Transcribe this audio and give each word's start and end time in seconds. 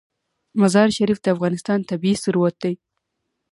مزارشریف 0.61 1.17
د 1.21 1.27
افغانستان 1.35 1.79
طبعي 1.89 2.13
ثروت 2.23 2.55
دی. 2.63 2.73